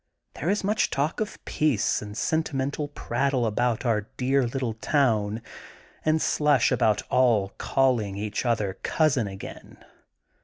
There 0.33 0.49
is 0.49 0.63
much 0.63 0.89
talk 0.89 1.19
of 1.19 1.37
peace 1.45 2.01
and 2.01 2.17
sentimental 2.17 2.87
prattle 2.87 3.45
about 3.45 3.85
our 3.85 4.07
dear 4.17 4.47
little 4.47 4.73
town 4.73 5.43
and 6.03 6.19
slush 6.19 6.71
about 6.71 7.03
all 7.11 7.49
calling 7.59 8.17
each 8.17 8.43
other 8.43 8.79
cousin^' 8.83 9.31
again. 9.31 9.77